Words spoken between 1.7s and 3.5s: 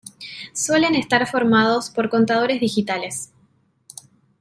por contadores digitales.